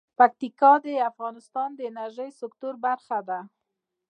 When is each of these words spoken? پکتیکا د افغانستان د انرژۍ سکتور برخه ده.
پکتیکا 0.19 0.73
د 0.85 0.87
افغانستان 1.09 1.69
د 1.75 1.79
انرژۍ 1.89 2.29
سکتور 2.41 2.73
برخه 2.85 3.19
ده. 3.29 3.39